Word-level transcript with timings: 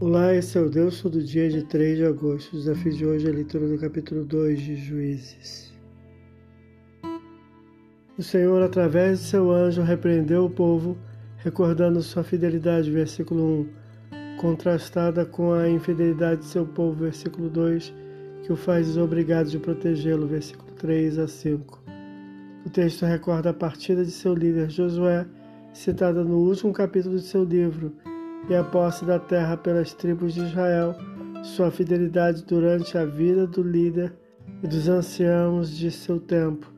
Olá, 0.00 0.32
esse 0.32 0.56
é 0.56 0.60
o 0.60 0.70
Deus 0.70 1.02
todo 1.02 1.20
dia 1.20 1.50
de 1.50 1.64
3 1.64 1.96
de 1.96 2.04
agosto. 2.04 2.52
O 2.52 2.56
desafio 2.56 2.92
de 2.92 3.04
hoje 3.04 3.26
é 3.26 3.30
a 3.30 3.34
leitura 3.34 3.66
do 3.66 3.76
capítulo 3.76 4.24
2 4.24 4.60
de 4.60 4.76
Juízes. 4.76 5.74
O 8.16 8.22
Senhor, 8.22 8.62
através 8.62 9.18
de 9.18 9.24
seu 9.24 9.50
anjo, 9.50 9.82
repreendeu 9.82 10.44
o 10.44 10.50
povo, 10.50 10.96
recordando 11.38 12.00
sua 12.00 12.22
fidelidade, 12.22 12.92
versículo 12.92 13.66
1, 14.12 14.36
contrastada 14.36 15.26
com 15.26 15.52
a 15.52 15.68
infidelidade 15.68 16.42
de 16.42 16.46
seu 16.46 16.64
povo, 16.64 17.02
versículo 17.02 17.50
2, 17.50 17.92
que 18.44 18.52
o 18.52 18.56
faz 18.56 18.86
desobrigado 18.86 19.50
de 19.50 19.58
protegê-lo, 19.58 20.28
versículo 20.28 20.70
3 20.76 21.18
a 21.18 21.26
5. 21.26 21.82
O 22.64 22.70
texto 22.70 23.04
recorda 23.04 23.50
a 23.50 23.54
partida 23.54 24.04
de 24.04 24.12
seu 24.12 24.32
líder 24.32 24.70
Josué, 24.70 25.26
citada 25.72 26.22
no 26.22 26.36
último 26.36 26.72
capítulo 26.72 27.16
de 27.16 27.22
seu 27.22 27.42
livro, 27.42 27.92
e 28.48 28.54
a 28.54 28.62
posse 28.64 29.04
da 29.04 29.18
terra 29.18 29.56
pelas 29.56 29.94
tribos 29.94 30.34
de 30.34 30.40
Israel, 30.40 30.94
sua 31.42 31.70
fidelidade 31.70 32.44
durante 32.44 32.96
a 32.98 33.04
vida 33.04 33.46
do 33.46 33.62
líder 33.62 34.12
e 34.62 34.66
dos 34.66 34.88
anciãos 34.88 35.70
de 35.70 35.90
seu 35.90 36.18
tempo, 36.18 36.72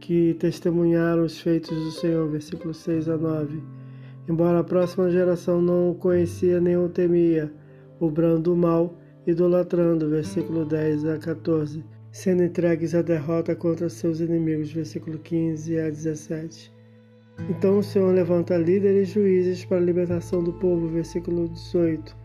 que 0.00 0.34
testemunharam 0.34 1.24
os 1.24 1.38
feitos 1.40 1.76
do 1.76 1.90
Senhor, 1.90 2.28
versículo 2.30 2.72
6 2.72 3.08
a 3.08 3.16
9. 3.16 3.62
Embora 4.28 4.60
a 4.60 4.64
próxima 4.64 5.10
geração 5.10 5.60
não 5.60 5.90
o 5.90 5.94
conhecia 5.94 6.60
nem 6.60 6.76
o 6.76 6.88
temia, 6.88 7.52
obrando 8.00 8.52
o 8.52 8.56
mal, 8.56 8.98
idolatrando, 9.26 10.08
versículo 10.08 10.64
10 10.64 11.04
a 11.06 11.18
14, 11.18 11.84
sendo 12.10 12.42
entregues 12.42 12.94
à 12.94 13.02
derrota 13.02 13.54
contra 13.54 13.88
seus 13.88 14.20
inimigos, 14.20 14.72
versículo 14.72 15.18
15 15.18 15.78
a 15.78 15.90
17. 15.90 16.75
Então 17.48 17.78
o 17.78 17.82
Senhor 17.82 18.12
levanta 18.14 18.56
líderes 18.56 19.10
e 19.10 19.12
juízes 19.12 19.64
para 19.64 19.76
a 19.76 19.80
libertação 19.80 20.42
do 20.42 20.52
povo, 20.54 20.88
versículo 20.88 21.48
18, 21.48 22.16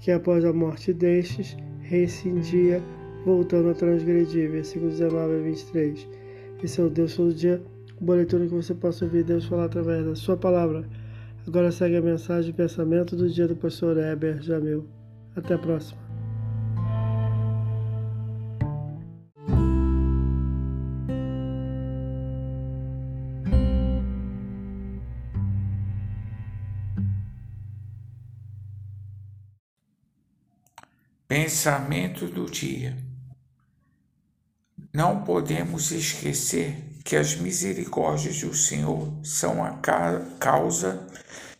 que 0.00 0.10
após 0.10 0.44
a 0.44 0.52
morte 0.52 0.92
destes, 0.92 1.56
reincidia, 1.80 2.82
voltando 3.24 3.70
a 3.70 3.74
transgredir, 3.74 4.50
versículo 4.50 4.90
19 4.90 5.34
a 5.34 5.38
23. 5.38 6.08
Esse 6.62 6.80
é 6.80 6.84
o 6.84 6.90
Deus 6.90 7.14
todo 7.14 7.32
dia, 7.32 7.62
boa 8.00 8.16
leitura 8.16 8.46
que 8.46 8.54
você 8.54 8.74
possa 8.74 9.04
ouvir 9.04 9.24
Deus 9.24 9.44
falar 9.44 9.66
através 9.66 10.04
da 10.04 10.14
sua 10.14 10.36
palavra. 10.36 10.84
Agora 11.46 11.70
segue 11.70 11.96
a 11.96 12.02
mensagem 12.02 12.50
e 12.50 12.54
pensamento 12.54 13.14
do 13.14 13.30
dia 13.30 13.46
do 13.46 13.54
pastor 13.54 13.96
Heber 13.96 14.42
Jamil. 14.42 14.84
Até 15.36 15.54
a 15.54 15.58
próxima. 15.58 16.05
Pensamento 31.38 32.26
do 32.28 32.46
dia. 32.46 32.96
Não 34.90 35.22
podemos 35.22 35.90
esquecer 35.90 36.82
que 37.04 37.14
as 37.14 37.36
misericórdias 37.36 38.40
do 38.40 38.54
Senhor 38.54 39.12
são 39.22 39.62
a 39.62 39.78
causa 40.40 41.06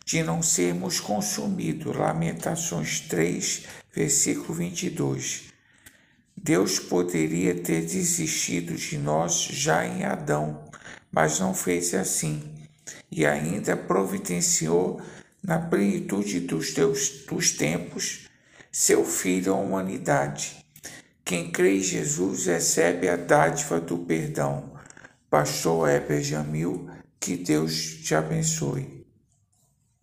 de 0.03 0.23
não 0.23 0.41
sermos 0.41 0.99
consumidos. 0.99 1.95
Lamentações 1.95 3.01
3, 3.01 3.67
versículo 3.93 4.51
22. 4.55 5.53
Deus 6.35 6.79
poderia 6.79 7.53
ter 7.53 7.81
desistido 7.81 8.73
de 8.73 8.97
nós 8.97 9.43
já 9.43 9.85
em 9.85 10.03
Adão, 10.03 10.67
mas 11.11 11.39
não 11.39 11.53
fez 11.53 11.93
assim, 11.93 12.51
e 13.11 13.27
ainda 13.27 13.77
providenciou 13.77 14.99
na 15.43 15.59
plenitude 15.59 16.39
dos, 16.39 16.73
teus, 16.73 17.25
dos 17.27 17.51
tempos 17.51 18.26
seu 18.79 19.03
Filho 19.03 19.55
à 19.55 19.57
humanidade. 19.57 20.63
Quem 21.25 21.51
crê 21.51 21.77
em 21.77 21.81
Jesus 21.81 22.45
recebe 22.45 23.09
a 23.09 23.15
dádiva 23.15 23.81
do 23.81 23.97
perdão. 23.97 24.71
Pastor 25.31 25.89
Heber 25.89 26.21
Jamil, 26.21 26.87
que 27.19 27.37
Deus 27.37 27.95
te 28.03 28.13
abençoe. 28.13 28.96